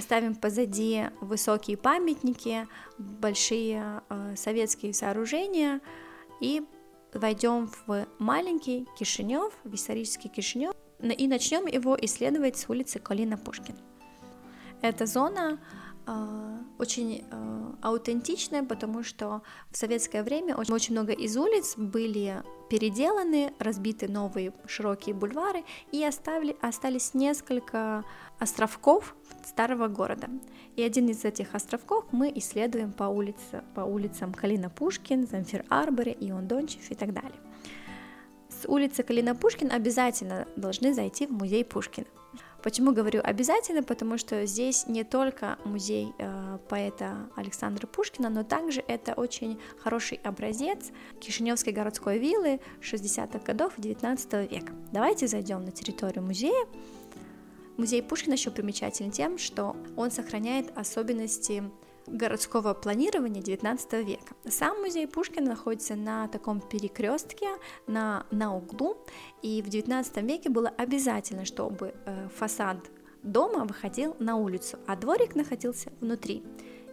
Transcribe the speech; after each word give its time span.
оставим 0.00 0.34
позади 0.34 1.04
высокие 1.20 1.76
памятники, 1.76 2.66
большие 2.98 4.02
э, 4.08 4.34
советские 4.36 4.92
сооружения 4.92 5.80
и 6.40 6.62
войдем 7.12 7.70
в 7.86 8.06
маленький 8.18 8.86
Кишинев, 8.98 9.52
в 9.64 9.74
исторический 9.74 10.28
Кишинев, 10.28 10.72
и 11.02 11.28
начнем 11.28 11.66
его 11.66 11.96
исследовать 12.00 12.56
с 12.56 12.68
улицы 12.68 12.98
Калина 12.98 13.36
Пушкин. 13.36 13.76
Эта 14.82 15.06
зона 15.06 15.60
э, 16.06 16.58
очень 16.78 17.24
аутентичная, 17.82 18.62
потому 18.62 19.02
что 19.02 19.42
в 19.70 19.76
советское 19.76 20.22
время 20.22 20.56
очень, 20.56 20.74
очень 20.74 20.92
много 20.94 21.12
из 21.12 21.36
улиц 21.36 21.76
были 21.76 22.42
переделаны, 22.68 23.52
разбиты 23.58 24.08
новые 24.08 24.52
широкие 24.66 25.14
бульвары 25.14 25.64
и 25.92 26.04
оставили, 26.04 26.56
остались 26.60 27.14
несколько 27.14 28.04
островков 28.38 29.16
старого 29.44 29.88
города. 29.88 30.28
И 30.76 30.82
один 30.82 31.08
из 31.08 31.24
этих 31.24 31.54
островков 31.54 32.04
мы 32.12 32.32
исследуем 32.36 32.92
по, 32.92 33.04
улице, 33.04 33.64
по 33.74 33.80
улицам 33.80 34.32
Калина 34.32 34.70
Пушкин, 34.70 35.26
Замфир 35.26 35.64
Арборе, 35.68 36.16
Ион 36.20 36.46
Дончев 36.46 36.90
и 36.90 36.94
так 36.94 37.12
далее. 37.12 37.40
С 38.48 38.68
улицы 38.68 39.02
Калина 39.02 39.34
Пушкин 39.34 39.72
обязательно 39.72 40.46
должны 40.56 40.94
зайти 40.94 41.26
в 41.26 41.32
музей 41.32 41.64
Пушкина. 41.64 42.06
Почему 42.62 42.92
говорю 42.92 43.20
обязательно? 43.24 43.82
Потому 43.82 44.18
что 44.18 44.44
здесь 44.46 44.86
не 44.86 45.04
только 45.04 45.58
музей 45.64 46.12
э, 46.18 46.58
поэта 46.68 47.30
Александра 47.36 47.86
Пушкина, 47.86 48.28
но 48.28 48.44
также 48.44 48.84
это 48.86 49.14
очень 49.14 49.58
хороший 49.78 50.20
образец 50.22 50.90
Кишиневской 51.20 51.72
городской 51.72 52.18
виллы 52.18 52.60
60-х 52.80 53.38
годов 53.40 53.72
19 53.78 54.50
века. 54.50 54.72
Давайте 54.92 55.26
зайдем 55.26 55.64
на 55.64 55.72
территорию 55.72 56.22
музея. 56.22 56.66
Музей 57.78 58.02
Пушкина 58.02 58.34
еще 58.34 58.50
примечателен 58.50 59.10
тем, 59.10 59.38
что 59.38 59.74
он 59.96 60.10
сохраняет 60.10 60.76
особенности 60.76 61.62
городского 62.10 62.74
планирования 62.74 63.42
19 63.42 63.92
века. 64.04 64.34
Сам 64.48 64.80
музей 64.80 65.06
Пушкина 65.06 65.50
находится 65.50 65.94
на 65.94 66.28
таком 66.28 66.60
перекрестке, 66.60 67.48
на, 67.86 68.26
на 68.30 68.54
углу, 68.54 68.96
и 69.42 69.62
в 69.62 69.68
19 69.68 70.16
веке 70.18 70.50
было 70.50 70.68
обязательно, 70.68 71.44
чтобы 71.44 71.94
э, 72.04 72.28
фасад 72.36 72.78
дома 73.22 73.64
выходил 73.64 74.16
на 74.18 74.36
улицу, 74.36 74.78
а 74.86 74.96
дворик 74.96 75.34
находился 75.34 75.92
внутри. 76.00 76.42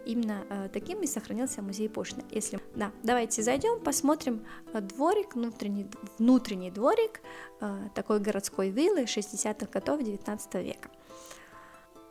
Именно 0.06 0.44
э, 0.48 0.68
таким 0.72 1.02
и 1.02 1.06
сохранился 1.06 1.60
музей 1.60 1.88
Пушкина. 1.88 2.24
Если, 2.30 2.60
да, 2.74 2.92
давайте 3.02 3.42
зайдем, 3.42 3.80
посмотрим 3.80 4.44
э, 4.72 4.80
дворик, 4.80 5.34
внутренний, 5.34 5.86
внутренний 6.18 6.70
дворик 6.70 7.20
э, 7.60 7.88
такой 7.94 8.20
городской 8.20 8.70
виллы 8.70 9.02
60-х 9.02 9.66
годов 9.66 10.02
19 10.02 10.54
века. 10.54 10.90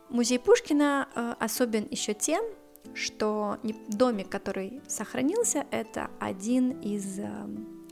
Музей 0.10 0.40
Пушкина 0.40 1.10
э, 1.16 1.34
особен 1.40 1.88
еще 1.90 2.14
тем, 2.14 2.46
что 2.94 3.58
домик, 3.88 4.30
который 4.30 4.82
сохранился, 4.88 5.66
это 5.72 6.10
один 6.20 6.72
из 6.82 7.20
э, 7.20 7.30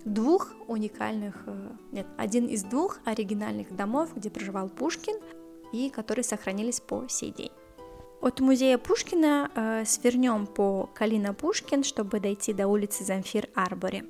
двух 0.05 0.53
уникальных, 0.67 1.35
э, 1.45 1.69
нет, 1.91 2.07
один 2.17 2.47
из 2.47 2.63
двух 2.63 2.99
оригинальных 3.05 3.75
домов, 3.75 4.09
где 4.15 4.29
проживал 4.29 4.69
Пушкин 4.69 5.15
и 5.71 5.89
которые 5.89 6.23
сохранились 6.23 6.79
по 6.79 7.07
сей 7.07 7.31
день. 7.31 7.51
От 8.21 8.39
музея 8.39 8.77
Пушкина 8.77 9.51
э, 9.53 9.83
свернем 9.85 10.47
по 10.47 10.89
Калина 10.93 11.33
Пушкин, 11.33 11.83
чтобы 11.83 12.19
дойти 12.19 12.53
до 12.53 12.67
улицы 12.67 13.03
Замфир 13.03 13.49
Арбори. 13.53 14.03